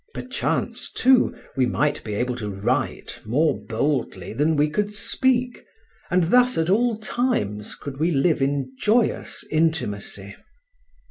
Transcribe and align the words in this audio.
Perchance, 0.15 0.91
too, 0.91 1.35
we 1.55 1.67
might 1.67 2.03
be 2.03 2.15
able 2.15 2.35
to 2.37 2.49
write 2.49 3.19
more 3.23 3.61
boldly 3.63 4.33
than 4.33 4.55
we 4.55 4.67
could 4.67 4.91
speak, 4.95 5.63
and 6.09 6.23
thus 6.23 6.57
at 6.57 6.71
all 6.71 6.97
times 6.97 7.75
could 7.75 7.97
we 7.99 8.09
live 8.09 8.41
in 8.41 8.73
joyous 8.79 9.43
intimacy. 9.51 10.35